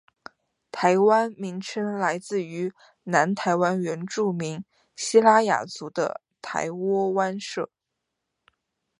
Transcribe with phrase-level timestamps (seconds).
[0.71, 7.69] “台湾”名称来自于南台湾原住民西拉雅族的台窝湾社。